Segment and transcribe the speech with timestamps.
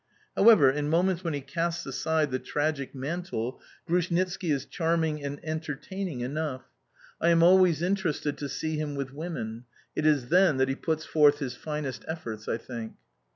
[0.35, 6.21] However, in moments when he casts aside the tragic mantle, Grushnitski is charming and entertaining
[6.21, 6.63] enough.
[7.21, 11.05] I am always interested to see him with women it is then that he puts
[11.05, 12.93] forth his finest efforts, I think!